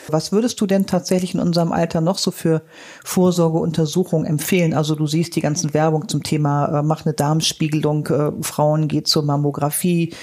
Was 0.09 0.33
würdest 0.33 0.59
du 0.59 0.67
denn 0.67 0.85
tatsächlich 0.85 1.33
in 1.33 1.39
unserem 1.39 1.71
Alter 1.71 2.01
noch 2.01 2.17
so 2.17 2.29
für 2.31 2.63
Vorsorgeuntersuchungen 3.05 4.27
empfehlen? 4.27 4.73
Also 4.73 4.95
du 4.95 5.07
siehst 5.07 5.35
die 5.37 5.41
ganzen 5.41 5.73
Werbung 5.73 6.09
zum 6.09 6.21
Thema, 6.21 6.79
äh, 6.79 6.83
mach 6.83 7.05
eine 7.05 7.13
Darmspiegelung, 7.13 8.07
äh, 8.07 8.31
Frauen 8.41 8.89
geht 8.89 9.07
zur 9.07 9.23
Mammographie, 9.23 10.13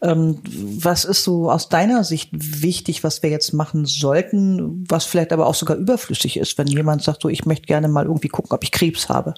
was 0.00 1.04
ist 1.04 1.24
so 1.24 1.50
aus 1.50 1.68
deiner 1.68 2.04
Sicht 2.04 2.30
wichtig, 2.32 3.04
was 3.04 3.22
wir 3.22 3.30
jetzt 3.30 3.52
machen 3.52 3.84
sollten, 3.84 4.84
was 4.88 5.04
vielleicht 5.04 5.32
aber 5.32 5.46
auch 5.46 5.54
sogar 5.54 5.76
überflüssig 5.76 6.38
ist, 6.38 6.56
wenn 6.56 6.66
jemand 6.66 7.02
sagt, 7.02 7.22
so 7.22 7.28
ich 7.28 7.44
möchte 7.44 7.66
gerne 7.66 7.88
mal 7.88 8.06
irgendwie 8.06 8.28
gucken, 8.28 8.52
ob 8.52 8.64
ich 8.64 8.72
Krebs 8.72 9.08
habe? 9.08 9.34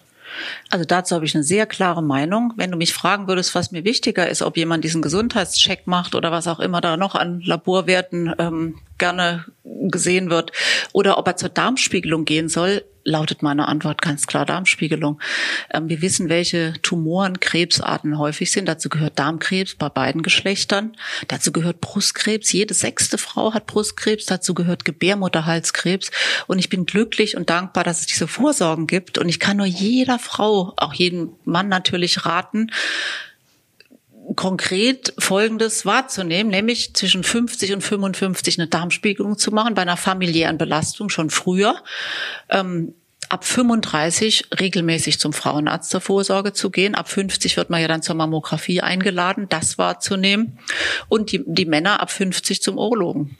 Also 0.70 0.84
dazu 0.84 1.14
habe 1.14 1.24
ich 1.24 1.34
eine 1.34 1.44
sehr 1.44 1.66
klare 1.66 2.02
Meinung. 2.02 2.54
Wenn 2.56 2.70
du 2.70 2.78
mich 2.78 2.94
fragen 2.94 3.28
würdest, 3.28 3.54
was 3.54 3.72
mir 3.72 3.84
wichtiger 3.84 4.28
ist, 4.28 4.42
ob 4.42 4.56
jemand 4.56 4.84
diesen 4.84 5.02
Gesundheitscheck 5.02 5.86
macht 5.86 6.14
oder 6.14 6.32
was 6.32 6.48
auch 6.48 6.60
immer 6.60 6.80
da 6.80 6.96
noch 6.96 7.14
an 7.14 7.40
Laborwerten 7.44 8.34
ähm, 8.38 8.78
gerne 8.98 9.44
gesehen 9.64 10.30
wird, 10.30 10.52
oder 10.92 11.18
ob 11.18 11.26
er 11.26 11.36
zur 11.36 11.48
Darmspiegelung 11.48 12.24
gehen 12.24 12.48
soll, 12.48 12.84
lautet 13.04 13.42
meine 13.42 13.68
Antwort 13.68 14.02
ganz 14.02 14.26
klar 14.26 14.46
Darmspiegelung. 14.46 15.20
Ähm, 15.72 15.88
wir 15.88 16.02
wissen, 16.02 16.28
welche 16.28 16.74
Tumoren, 16.82 17.40
Krebsarten 17.40 18.18
häufig 18.18 18.50
sind. 18.50 18.66
Dazu 18.66 18.88
gehört 18.88 19.18
Darmkrebs 19.18 19.74
bei 19.74 19.88
beiden 19.88 20.22
Geschlechtern. 20.22 20.96
Dazu 21.28 21.52
gehört 21.52 21.80
Brustkrebs. 21.80 22.52
Jede 22.52 22.74
sechste 22.74 23.18
Frau 23.18 23.54
hat 23.54 23.66
Brustkrebs. 23.66 24.26
Dazu 24.26 24.54
gehört 24.54 24.84
Gebärmutterhalskrebs. 24.84 26.10
Und 26.46 26.58
ich 26.58 26.68
bin 26.68 26.86
glücklich 26.86 27.36
und 27.36 27.50
dankbar, 27.50 27.84
dass 27.84 28.00
es 28.00 28.06
diese 28.06 28.28
Vorsorgen 28.28 28.86
gibt. 28.86 29.18
Und 29.18 29.28
ich 29.28 29.40
kann 29.40 29.56
nur 29.56 29.66
jeder 29.66 30.18
Frau, 30.18 30.74
auch 30.76 30.94
jedem 30.94 31.32
Mann 31.44 31.68
natürlich 31.68 32.24
raten, 32.24 32.70
konkret 34.36 35.14
Folgendes 35.18 35.86
wahrzunehmen, 35.86 36.50
nämlich 36.50 36.94
zwischen 36.94 37.24
50 37.24 37.72
und 37.74 37.80
55 37.82 38.58
eine 38.58 38.68
Darmspiegelung 38.68 39.38
zu 39.38 39.52
machen 39.52 39.74
bei 39.74 39.82
einer 39.82 39.96
familiären 39.96 40.58
Belastung 40.58 41.08
schon 41.08 41.30
früher. 41.30 41.76
Ähm, 42.48 42.94
ab 43.28 43.44
35 43.44 44.48
regelmäßig 44.60 45.18
zum 45.18 45.32
Frauenarzt 45.32 45.90
zur 45.90 46.02
Vorsorge 46.02 46.52
zu 46.52 46.70
gehen. 46.70 46.94
Ab 46.94 47.08
50 47.08 47.56
wird 47.56 47.70
man 47.70 47.80
ja 47.80 47.88
dann 47.88 48.02
zur 48.02 48.14
Mammographie 48.14 48.82
eingeladen, 48.82 49.46
das 49.48 49.78
wahrzunehmen. 49.78 50.58
Und 51.08 51.32
die, 51.32 51.42
die 51.46 51.64
Männer 51.64 52.00
ab 52.00 52.10
50 52.10 52.62
zum 52.62 52.76
Urologen. 52.76 53.38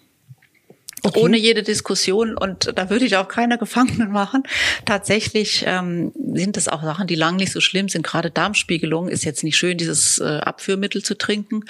Okay. 1.04 1.18
Ohne 1.18 1.36
jede 1.36 1.64
Diskussion 1.64 2.36
und 2.36 2.72
da 2.76 2.88
würde 2.88 3.04
ich 3.04 3.16
auch 3.16 3.26
keine 3.26 3.58
Gefangenen 3.58 4.12
machen. 4.12 4.44
Tatsächlich 4.84 5.64
ähm, 5.66 6.12
sind 6.34 6.56
es 6.56 6.68
auch 6.68 6.82
Sachen, 6.82 7.08
die 7.08 7.16
lang 7.16 7.36
nicht 7.36 7.50
so 7.50 7.60
schlimm 7.60 7.88
sind. 7.88 8.06
Gerade 8.06 8.30
Darmspiegelung 8.30 9.08
ist 9.08 9.24
jetzt 9.24 9.42
nicht 9.42 9.56
schön, 9.56 9.78
dieses 9.78 10.18
äh, 10.18 10.38
Abführmittel 10.38 11.02
zu 11.02 11.18
trinken. 11.18 11.64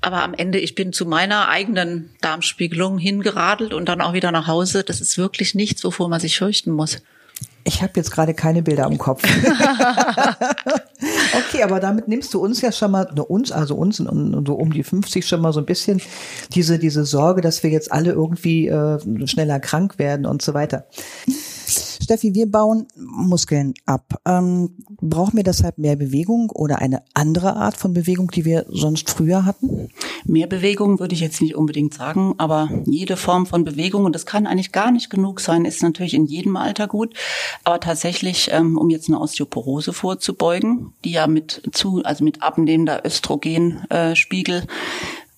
Aber 0.00 0.22
am 0.22 0.32
Ende, 0.32 0.58
ich 0.58 0.74
bin 0.74 0.94
zu 0.94 1.04
meiner 1.04 1.48
eigenen 1.48 2.08
Darmspiegelung 2.22 2.96
hingeradelt 2.96 3.74
und 3.74 3.90
dann 3.90 4.00
auch 4.00 4.14
wieder 4.14 4.32
nach 4.32 4.46
Hause. 4.46 4.84
Das 4.84 5.02
ist 5.02 5.18
wirklich 5.18 5.54
nichts, 5.54 5.84
wovor 5.84 6.08
man 6.08 6.20
sich 6.20 6.38
fürchten 6.38 6.70
muss. 6.70 7.02
Ich 7.68 7.82
habe 7.82 7.92
jetzt 7.96 8.10
gerade 8.10 8.32
keine 8.32 8.62
Bilder 8.62 8.86
im 8.86 8.96
Kopf. 8.96 9.22
okay, 11.38 11.62
aber 11.62 11.80
damit 11.80 12.08
nimmst 12.08 12.32
du 12.32 12.40
uns 12.40 12.62
ja 12.62 12.72
schon 12.72 12.90
mal, 12.90 13.06
ne, 13.14 13.22
uns, 13.22 13.52
also 13.52 13.74
uns 13.74 14.00
und, 14.00 14.46
so 14.46 14.54
um 14.54 14.72
die 14.72 14.82
50 14.82 15.28
schon 15.28 15.42
mal 15.42 15.52
so 15.52 15.60
ein 15.60 15.66
bisschen 15.66 16.00
diese, 16.54 16.78
diese 16.78 17.04
Sorge, 17.04 17.42
dass 17.42 17.62
wir 17.62 17.68
jetzt 17.68 17.92
alle 17.92 18.12
irgendwie 18.12 18.68
äh, 18.68 18.98
schneller 19.26 19.60
krank 19.60 19.98
werden 19.98 20.24
und 20.24 20.40
so 20.40 20.54
weiter. 20.54 20.86
Steffi, 22.08 22.34
wir 22.34 22.50
bauen 22.50 22.86
Muskeln 22.96 23.74
ab. 23.84 24.22
Ähm, 24.24 24.70
brauchen 24.98 25.36
wir 25.36 25.44
deshalb 25.44 25.76
mehr 25.76 25.94
Bewegung 25.94 26.48
oder 26.48 26.78
eine 26.78 27.02
andere 27.12 27.54
Art 27.56 27.76
von 27.76 27.92
Bewegung, 27.92 28.30
die 28.30 28.46
wir 28.46 28.64
sonst 28.70 29.10
früher 29.10 29.44
hatten? 29.44 29.90
Mehr 30.24 30.46
Bewegung 30.46 31.00
würde 31.00 31.14
ich 31.14 31.20
jetzt 31.20 31.42
nicht 31.42 31.54
unbedingt 31.54 31.92
sagen, 31.92 32.34
aber 32.38 32.70
jede 32.86 33.18
Form 33.18 33.44
von 33.44 33.62
Bewegung, 33.62 34.06
und 34.06 34.14
das 34.14 34.24
kann 34.24 34.46
eigentlich 34.46 34.72
gar 34.72 34.90
nicht 34.90 35.10
genug 35.10 35.40
sein, 35.40 35.66
ist 35.66 35.82
natürlich 35.82 36.14
in 36.14 36.24
jedem 36.24 36.56
Alter 36.56 36.88
gut. 36.88 37.12
Aber 37.64 37.78
tatsächlich, 37.78 38.48
ähm, 38.52 38.78
um 38.78 38.88
jetzt 38.88 39.08
eine 39.08 39.20
Osteoporose 39.20 39.92
vorzubeugen, 39.92 40.94
die 41.04 41.10
ja 41.10 41.26
mit 41.26 41.60
zu, 41.72 42.00
also 42.04 42.24
mit 42.24 42.42
abnehmender 42.42 43.04
Östrogenspiegel 43.04 44.62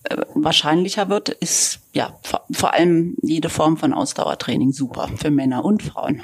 äh, 0.03 0.17
wahrscheinlicher 0.35 1.09
wird, 1.09 1.27
ist 1.27 1.81
ja 1.91 2.17
vor, 2.21 2.45
vor 2.49 2.73
allem 2.73 3.17
jede 3.21 3.49
Form 3.49 3.75
von 3.75 3.91
Ausdauertraining 3.91 4.71
super 4.71 5.09
für 5.17 5.31
Männer 5.31 5.65
und 5.65 5.83
Frauen. 5.83 6.21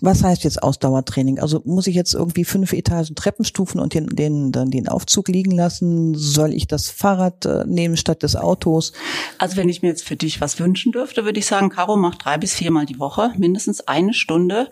Was 0.00 0.22
heißt 0.22 0.44
jetzt 0.44 0.62
Ausdauertraining? 0.62 1.38
Also 1.38 1.62
muss 1.64 1.86
ich 1.86 1.94
jetzt 1.94 2.14
irgendwie 2.14 2.44
fünf 2.44 2.72
Etagen 2.72 3.14
Treppenstufen 3.14 3.80
und 3.80 3.94
den, 3.94 4.06
den, 4.06 4.52
den, 4.52 4.70
den 4.70 4.88
Aufzug 4.88 5.28
liegen 5.28 5.52
lassen? 5.52 6.14
Soll 6.14 6.52
ich 6.52 6.66
das 6.66 6.90
Fahrrad 6.90 7.44
äh, 7.46 7.64
nehmen 7.66 7.96
statt 7.96 8.22
des 8.22 8.36
Autos? 8.36 8.92
Also 9.38 9.56
wenn 9.56 9.68
ich 9.68 9.82
mir 9.82 9.88
jetzt 9.88 10.06
für 10.06 10.16
dich 10.16 10.40
was 10.40 10.58
wünschen 10.58 10.92
dürfte, 10.92 11.24
würde 11.24 11.38
ich 11.38 11.46
sagen, 11.46 11.70
Caro 11.70 11.96
macht 11.96 12.24
drei 12.24 12.38
bis 12.38 12.54
viermal 12.54 12.86
die 12.86 12.98
Woche 12.98 13.32
mindestens 13.36 13.80
eine 13.82 14.14
Stunde 14.14 14.68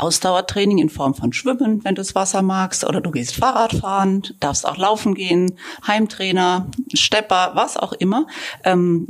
Ausdauertraining 0.00 0.78
in 0.78 0.88
Form 0.88 1.14
von 1.14 1.32
Schwimmen, 1.32 1.84
wenn 1.84 1.94
du 1.94 2.00
das 2.00 2.14
Wasser 2.14 2.42
magst, 2.42 2.84
oder 2.84 3.00
du 3.00 3.10
gehst 3.10 3.36
Fahrrad 3.36 3.74
fahren, 3.74 4.22
darfst 4.40 4.66
auch 4.66 4.76
laufen 4.76 5.14
gehen, 5.14 5.58
Heimtrainer, 5.86 6.66
Stepper, 6.94 7.52
was 7.54 7.76
auch 7.76 7.92
immer. 7.92 8.26
Ähm, 8.64 9.08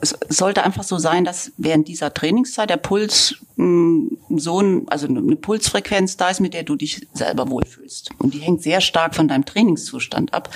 es 0.00 0.14
sollte 0.28 0.62
einfach 0.62 0.84
so 0.84 0.98
sein, 0.98 1.24
dass 1.24 1.52
während 1.56 1.88
dieser 1.88 2.12
Trainingszeit 2.14 2.70
der 2.70 2.76
Puls 2.76 3.36
mh, 3.56 3.64
hm, 3.64 4.18
so 4.38 4.60
ein, 4.60 4.88
also 4.88 5.06
eine 5.06 5.36
Pulsfrequenz 5.36 6.16
da 6.16 6.30
ist, 6.30 6.40
mit 6.40 6.54
der 6.54 6.62
du 6.62 6.76
dich 6.76 7.06
selber 7.12 7.50
wohlfühlst. 7.50 8.10
Und 8.18 8.34
die 8.34 8.40
hängt 8.40 8.62
sehr 8.62 8.80
stark 8.80 9.14
von 9.14 9.28
deinem 9.28 9.44
Trainingszustand 9.44 10.34
ab. 10.34 10.50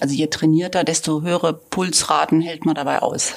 Also 0.00 0.14
je 0.14 0.26
trainierter, 0.28 0.84
desto 0.84 1.22
höhere 1.22 1.52
Pulsraten 1.52 2.40
hält 2.40 2.64
man 2.64 2.74
dabei 2.74 3.02
aus. 3.02 3.34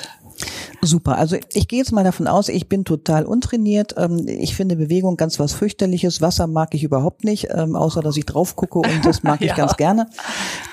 Super. 0.82 1.17
Also 1.17 1.38
ich 1.53 1.67
gehe 1.67 1.79
jetzt 1.79 1.91
mal 1.91 2.03
davon 2.03 2.27
aus, 2.27 2.50
ich 2.50 2.67
bin 2.67 2.86
total 2.86 3.25
untrainiert. 3.25 3.96
Ähm, 3.98 4.25
ich 4.27 4.55
finde 4.55 4.75
Bewegung 4.75 5.17
ganz 5.17 5.39
was 5.39 5.53
fürchterliches. 5.53 6.22
Wasser 6.22 6.48
mag 6.48 6.74
ich 6.74 6.84
überhaupt 6.84 7.24
nicht, 7.24 7.48
ähm, 7.51 7.75
außer 7.75 8.01
dass 8.01 8.17
ich 8.17 8.25
drauf 8.25 8.55
gucke 8.55 8.79
und 8.79 9.05
das 9.05 9.24
mag 9.24 9.41
ich 9.41 9.50
ja. 9.50 9.55
ganz 9.55 9.77
gerne. 9.77 10.08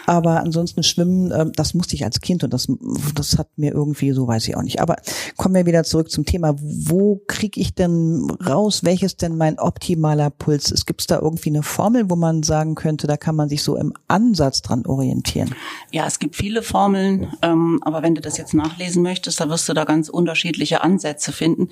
Aber 0.07 0.41
ansonsten 0.41 0.83
Schwimmen, 0.83 1.33
ähm, 1.33 1.53
das 1.55 1.75
musste 1.75 1.95
ich 1.95 2.05
als 2.05 2.21
Kind 2.21 2.45
und 2.45 2.53
das, 2.53 2.69
das 3.15 3.39
hat 3.39 3.49
mir 3.57 3.73
irgendwie, 3.73 4.13
so 4.13 4.27
weiß 4.27 4.49
ich 4.49 4.57
auch 4.57 4.63
nicht. 4.63 4.81
Aber 4.81 4.97
kommen 5.37 5.55
wir 5.55 5.67
wieder 5.67 5.85
zurück 5.85 6.11
zum 6.11 6.25
Thema. 6.25 6.55
Wo 6.59 7.21
kriege 7.27 7.61
ich 7.61 7.75
denn 7.75 8.31
raus, 8.47 8.85
welches 8.85 9.17
denn 9.17 9.37
mein 9.37 9.59
optimaler 9.59 10.31
Puls 10.31 10.71
ist? 10.71 10.87
Gibt 10.87 11.01
es 11.01 11.07
da 11.07 11.19
irgendwie 11.21 11.51
eine 11.51 11.63
Formel, 11.63 12.11
wo 12.11 12.17
man 12.17 12.43
sagen 12.43 12.75
könnte, 12.75 13.07
da 13.07 13.17
kann 13.17 13.37
man 13.37 13.49
sich 13.49 13.63
so 13.63 13.77
im 13.77 13.93
Ansatz 14.09 14.63
dran 14.63 14.87
orientieren? 14.87 15.55
Ja, 15.91 16.07
es 16.07 16.19
gibt 16.19 16.37
viele 16.37 16.63
Formeln, 16.63 17.29
aber 17.41 18.03
wenn 18.03 18.15
du 18.15 18.21
das 18.21 18.39
jetzt 18.39 18.55
nachlesen 18.55 19.03
möchtest, 19.03 19.41
da 19.41 19.49
wirst 19.49 19.69
du 19.69 19.75
da 19.75 19.85
ganz 19.93 20.09
unterschiedliche 20.09 20.83
Ansätze 20.83 21.33
finden. 21.33 21.69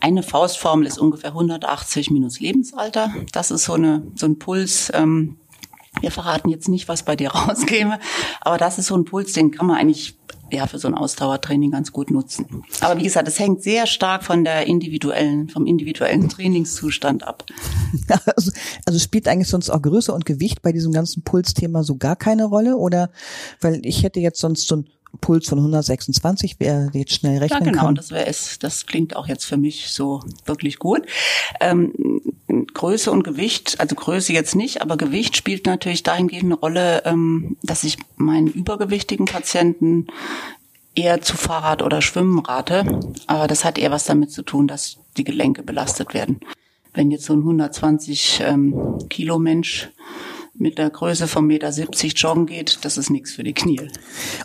Eine 0.00 0.24
Faustformel 0.24 0.86
ist 0.86 0.98
ungefähr 0.98 1.30
180 1.30 2.10
minus 2.10 2.40
Lebensalter. 2.40 3.12
Das 3.32 3.52
ist 3.52 3.64
so 3.64 3.74
eine 3.74 4.02
so 4.16 4.26
ein 4.26 4.38
Puls. 4.40 4.90
Ähm, 4.92 5.36
wir 6.00 6.10
verraten 6.10 6.48
jetzt 6.48 6.68
nicht, 6.68 6.88
was 6.88 7.04
bei 7.04 7.14
dir 7.14 7.30
rauskäme, 7.34 8.00
aber 8.40 8.58
das 8.58 8.78
ist 8.78 8.86
so 8.86 8.96
ein 8.96 9.04
Puls, 9.04 9.32
den 9.32 9.52
kann 9.52 9.66
man 9.66 9.76
eigentlich 9.76 10.16
ja 10.52 10.66
für 10.66 10.78
so 10.80 10.88
ein 10.88 10.94
Ausdauertraining 10.94 11.70
ganz 11.70 11.92
gut 11.92 12.10
nutzen. 12.10 12.64
Aber 12.80 12.98
wie 12.98 13.04
gesagt, 13.04 13.28
es 13.28 13.38
hängt 13.38 13.62
sehr 13.62 13.86
stark 13.86 14.24
von 14.24 14.42
der 14.42 14.66
individuellen, 14.66 15.48
vom 15.48 15.64
individuellen 15.64 16.28
Trainingszustand 16.28 17.22
ab. 17.22 17.44
Also, 18.36 18.52
also 18.86 18.98
spielt 18.98 19.28
eigentlich 19.28 19.48
sonst 19.48 19.70
auch 19.70 19.80
Größe 19.82 20.12
und 20.12 20.24
Gewicht 20.24 20.62
bei 20.62 20.72
diesem 20.72 20.92
ganzen 20.92 21.22
Pulsthema 21.22 21.82
so 21.84 21.96
gar 21.96 22.16
keine 22.16 22.44
Rolle? 22.44 22.76
Oder 22.76 23.10
weil 23.60 23.80
ich 23.84 24.02
hätte 24.02 24.20
jetzt 24.20 24.40
sonst 24.40 24.66
so 24.66 24.76
ein 24.76 24.88
Puls 25.20 25.48
von 25.48 25.58
126, 25.58 26.56
wer 26.58 26.90
jetzt 26.92 27.14
schnell 27.14 27.38
rechnen 27.38 27.64
ja, 27.64 27.70
genau, 27.70 27.84
kann. 27.86 27.94
das 27.94 28.10
wäre 28.10 28.26
es. 28.26 28.58
Das 28.58 28.86
klingt 28.86 29.16
auch 29.16 29.26
jetzt 29.26 29.44
für 29.44 29.56
mich 29.56 29.90
so 29.90 30.22
wirklich 30.44 30.78
gut. 30.78 31.02
Ähm, 31.60 31.92
Größe 32.74 33.10
und 33.10 33.22
Gewicht, 33.22 33.80
also 33.80 33.94
Größe 33.94 34.32
jetzt 34.32 34.54
nicht, 34.56 34.82
aber 34.82 34.96
Gewicht 34.96 35.36
spielt 35.36 35.66
natürlich 35.66 36.02
dahingehend 36.02 36.44
eine 36.44 36.54
Rolle, 36.54 37.02
ähm, 37.04 37.56
dass 37.62 37.84
ich 37.84 37.98
meinen 38.16 38.46
übergewichtigen 38.46 39.26
Patienten 39.26 40.06
eher 40.94 41.20
zu 41.20 41.36
Fahrrad 41.36 41.82
oder 41.82 42.02
Schwimmen 42.02 42.38
rate. 42.40 43.00
Aber 43.26 43.46
das 43.46 43.64
hat 43.64 43.78
eher 43.78 43.90
was 43.90 44.04
damit 44.04 44.32
zu 44.32 44.42
tun, 44.42 44.66
dass 44.66 44.98
die 45.16 45.24
Gelenke 45.24 45.62
belastet 45.62 46.14
werden. 46.14 46.40
Wenn 46.92 47.10
jetzt 47.10 47.24
so 47.24 47.34
ein 47.34 47.40
120 47.40 48.40
ähm, 48.44 48.98
Kilo 49.08 49.38
Mensch 49.38 49.90
mit 50.60 50.78
der 50.78 50.90
Größe 50.90 51.26
von 51.26 51.46
Meter 51.46 51.72
70 51.72 52.14
joggen 52.16 52.46
geht, 52.46 52.78
das 52.82 52.98
ist 52.98 53.10
nichts 53.10 53.32
für 53.32 53.42
die 53.42 53.54
Knie. 53.54 53.88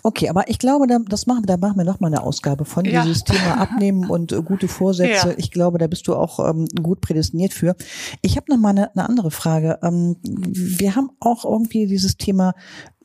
Okay, 0.03 0.29
aber 0.29 0.49
ich 0.49 0.59
glaube, 0.59 0.87
da, 0.87 0.99
das 1.07 1.27
machen, 1.27 1.43
da 1.45 1.57
machen 1.57 1.77
wir 1.77 1.83
noch 1.83 1.99
mal 1.99 2.07
eine 2.07 2.23
Ausgabe 2.23 2.65
von 2.65 2.85
ja. 2.85 3.03
dieses 3.03 3.23
Thema 3.23 3.57
Abnehmen 3.59 4.09
und 4.09 4.31
äh, 4.31 4.41
gute 4.41 4.67
Vorsätze. 4.67 5.29
Ja. 5.29 5.33
Ich 5.37 5.51
glaube, 5.51 5.77
da 5.77 5.87
bist 5.87 6.07
du 6.07 6.15
auch 6.15 6.39
ähm, 6.39 6.67
gut 6.81 7.01
prädestiniert 7.01 7.53
für. 7.53 7.75
Ich 8.21 8.37
habe 8.37 8.45
noch 8.49 8.57
mal 8.57 8.69
eine, 8.69 8.95
eine 8.95 9.07
andere 9.07 9.31
Frage. 9.31 9.79
Ähm, 9.83 10.17
wir 10.23 10.95
haben 10.95 11.11
auch 11.19 11.45
irgendwie 11.45 11.87
dieses 11.87 12.17
Thema 12.17 12.53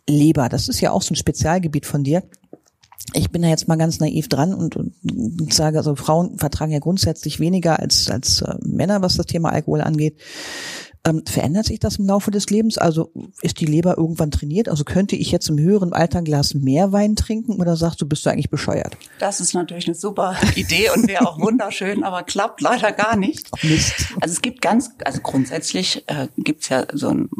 Leber. 0.09 0.49
Das 0.49 0.69
ist 0.69 0.81
ja 0.81 0.91
auch 0.93 1.03
so 1.03 1.13
ein 1.13 1.17
Spezialgebiet 1.17 1.87
von 1.87 2.05
dir. 2.05 2.23
Ich 3.15 3.31
bin 3.31 3.43
da 3.43 3.49
jetzt 3.49 3.67
mal 3.67 3.77
ganz 3.77 3.99
naiv 3.99 4.29
dran 4.29 4.55
und, 4.55 4.77
und 4.77 4.95
sage, 5.53 5.79
also 5.79 5.97
Frauen 5.97 6.39
vertragen 6.39 6.73
ja 6.73 6.79
grundsätzlich 6.79 7.41
weniger 7.41 7.81
als, 7.81 8.11
als 8.11 8.43
äh, 8.43 8.55
Männer, 8.63 9.03
was 9.03 9.17
das 9.17 9.27
Thema 9.27 9.51
Alkohol 9.51 9.81
angeht. 9.81 10.19
Ähm, 11.03 11.23
verändert 11.27 11.65
sich 11.65 11.79
das 11.79 11.97
im 11.97 12.07
Laufe 12.07 12.31
des 12.31 12.51
Lebens? 12.51 12.77
Also 12.77 13.11
ist 13.41 13.59
die 13.61 13.65
Leber 13.65 13.97
irgendwann 13.97 14.31
trainiert? 14.31 14.69
Also 14.69 14.85
könnte 14.85 15.17
ich 15.17 15.31
jetzt 15.31 15.49
im 15.49 15.59
höheren 15.59 15.95
Alter 15.95 16.19
ein 16.19 16.25
Glas 16.25 16.53
mehr 16.53 16.93
Wein 16.93 17.17
trinken 17.17 17.59
oder 17.59 17.75
sagst 17.77 18.03
du, 18.03 18.07
bist 18.07 18.27
du 18.27 18.31
eigentlich 18.31 18.51
bescheuert? 18.51 18.99
Das 19.19 19.41
ist 19.41 19.55
natürlich 19.55 19.87
eine 19.87 19.95
super 19.95 20.37
Idee 20.57 20.91
und 20.95 21.09
wäre 21.09 21.27
auch 21.27 21.41
wunderschön, 21.41 22.05
aber 22.05 22.23
klappt 22.23 22.61
leider 22.61 22.93
gar 22.93 23.17
nicht. 23.17 23.51
Mist. 23.65 24.13
Also 24.21 24.35
es 24.35 24.43
gibt 24.43 24.61
ganz, 24.61 24.91
also 25.03 25.21
grundsätzlich 25.23 26.05
äh, 26.07 26.29
gibt 26.37 26.65
es 26.65 26.69
ja 26.69 26.85
so 26.93 27.09
ein, 27.09 27.31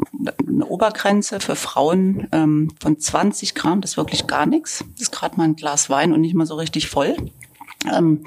eine 0.47 0.65
Obergrenze 0.65 1.39
für 1.39 1.55
Frauen 1.55 2.27
ähm, 2.31 2.73
von 2.79 2.97
20 2.99 3.53
Gramm, 3.53 3.81
das 3.81 3.91
ist 3.91 3.97
wirklich 3.97 4.25
gar 4.25 4.47
nichts. 4.47 4.83
Das 4.93 5.03
ist 5.03 5.11
gerade 5.11 5.37
mal 5.37 5.43
ein 5.43 5.55
Glas 5.55 5.89
Wein 5.89 6.13
und 6.13 6.21
nicht 6.21 6.33
mal 6.33 6.47
so 6.47 6.55
richtig 6.55 6.87
voll. 6.87 7.15
Ähm, 7.91 8.23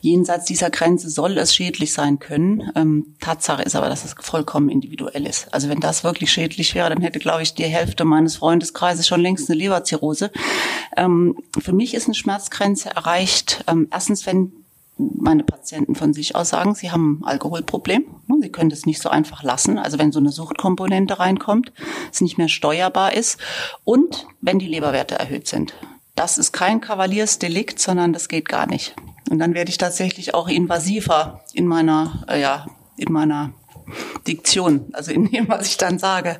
jenseits 0.00 0.46
dieser 0.46 0.70
Grenze 0.70 1.10
soll 1.10 1.36
es 1.36 1.54
schädlich 1.54 1.92
sein 1.92 2.18
können. 2.18 2.70
Ähm, 2.74 3.14
Tatsache 3.20 3.62
ist 3.62 3.76
aber, 3.76 3.88
dass 3.88 4.04
es 4.04 4.14
vollkommen 4.18 4.68
individuell 4.68 5.26
ist. 5.26 5.52
Also 5.52 5.68
wenn 5.68 5.80
das 5.80 6.04
wirklich 6.04 6.30
schädlich 6.32 6.74
wäre, 6.74 6.88
dann 6.88 7.02
hätte, 7.02 7.18
glaube 7.18 7.42
ich, 7.42 7.54
die 7.54 7.64
Hälfte 7.64 8.04
meines 8.04 8.36
Freundeskreises 8.36 9.06
schon 9.06 9.20
längst 9.20 9.50
eine 9.50 9.58
Leberzirrhose. 9.58 10.30
Ähm, 10.96 11.36
für 11.58 11.72
mich 11.72 11.94
ist 11.94 12.06
eine 12.06 12.14
Schmerzgrenze 12.14 12.90
erreicht. 12.90 13.64
Ähm, 13.66 13.88
erstens, 13.90 14.26
wenn 14.26 14.52
meine 14.96 15.42
Patienten 15.42 15.96
von 15.96 16.14
sich 16.14 16.36
aus 16.36 16.50
sagen, 16.50 16.74
sie 16.74 16.92
haben 16.92 17.20
ein 17.22 17.28
Alkoholproblem. 17.28 18.04
Sie 18.40 18.48
können 18.50 18.70
das 18.70 18.86
nicht 18.86 19.02
so 19.02 19.08
einfach 19.08 19.42
lassen. 19.42 19.78
Also 19.78 19.98
wenn 19.98 20.12
so 20.12 20.20
eine 20.20 20.30
Suchtkomponente 20.30 21.18
reinkommt, 21.18 21.72
es 22.12 22.20
nicht 22.20 22.38
mehr 22.38 22.48
steuerbar 22.48 23.12
ist 23.12 23.38
und 23.82 24.26
wenn 24.40 24.58
die 24.58 24.68
Leberwerte 24.68 25.16
erhöht 25.16 25.48
sind 25.48 25.74
das 26.14 26.38
ist 26.38 26.52
kein 26.52 26.80
Kavaliersdelikt, 26.80 27.78
sondern 27.78 28.12
das 28.12 28.28
geht 28.28 28.48
gar 28.48 28.66
nicht. 28.66 28.94
Und 29.30 29.38
dann 29.38 29.54
werde 29.54 29.70
ich 29.70 29.78
tatsächlich 29.78 30.34
auch 30.34 30.48
invasiver 30.48 31.40
in 31.52 31.66
meiner, 31.66 32.24
äh, 32.28 32.40
ja, 32.40 32.66
in 32.96 33.12
meiner 33.12 33.52
Diktion, 34.26 34.86
also 34.92 35.12
in 35.12 35.30
dem, 35.30 35.48
was 35.48 35.66
ich 35.66 35.76
dann 35.76 35.98
sage. 35.98 36.38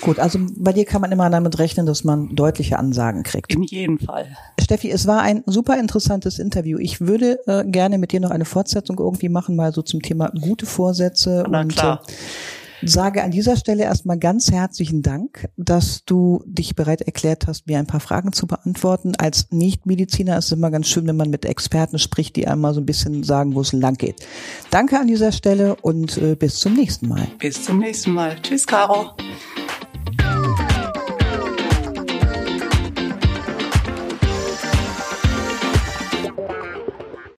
Gut, 0.00 0.18
also 0.18 0.38
bei 0.56 0.72
dir 0.72 0.84
kann 0.84 1.00
man 1.00 1.12
immer 1.12 1.30
damit 1.30 1.58
rechnen, 1.58 1.86
dass 1.86 2.04
man 2.04 2.34
deutliche 2.34 2.78
Ansagen 2.78 3.22
kriegt. 3.22 3.52
In 3.52 3.62
jedem 3.62 3.98
Fall. 3.98 4.36
Steffi, 4.60 4.90
es 4.90 5.06
war 5.06 5.22
ein 5.22 5.42
super 5.46 5.78
interessantes 5.78 6.38
Interview. 6.38 6.78
Ich 6.78 7.00
würde 7.00 7.38
äh, 7.46 7.64
gerne 7.64 7.98
mit 7.98 8.12
dir 8.12 8.20
noch 8.20 8.30
eine 8.30 8.44
Fortsetzung 8.44 8.98
irgendwie 8.98 9.28
machen, 9.28 9.54
mal 9.56 9.72
so 9.72 9.82
zum 9.82 10.02
Thema 10.02 10.30
gute 10.30 10.66
Vorsätze 10.66 11.44
Na, 11.48 11.60
und 11.60 11.68
klar. 11.68 12.02
Äh, 12.06 12.12
sage 12.84 13.22
an 13.22 13.30
dieser 13.30 13.56
Stelle 13.56 13.84
erstmal 13.84 14.18
ganz 14.18 14.50
herzlichen 14.50 15.02
Dank, 15.02 15.48
dass 15.56 16.04
du 16.04 16.42
dich 16.46 16.74
bereit 16.74 17.02
erklärt 17.02 17.46
hast, 17.46 17.66
mir 17.66 17.78
ein 17.78 17.86
paar 17.86 18.00
Fragen 18.00 18.32
zu 18.32 18.46
beantworten. 18.46 19.14
Als 19.16 19.50
Nichtmediziner 19.50 20.38
ist 20.38 20.46
es 20.46 20.52
immer 20.52 20.70
ganz 20.70 20.88
schön, 20.88 21.06
wenn 21.06 21.16
man 21.16 21.30
mit 21.30 21.44
Experten 21.44 21.98
spricht, 21.98 22.36
die 22.36 22.46
einmal 22.46 22.74
so 22.74 22.80
ein 22.80 22.86
bisschen 22.86 23.22
sagen, 23.22 23.54
wo 23.54 23.60
es 23.60 23.72
lang 23.72 23.96
geht. 23.96 24.26
Danke 24.70 24.98
an 24.98 25.06
dieser 25.06 25.32
Stelle 25.32 25.76
und 25.76 26.16
äh, 26.18 26.34
bis 26.34 26.56
zum 26.56 26.74
nächsten 26.74 27.08
Mal. 27.08 27.26
Bis 27.38 27.64
zum 27.64 27.78
nächsten 27.78 28.12
Mal. 28.12 28.36
Tschüss, 28.42 28.66
Caro. 28.66 29.12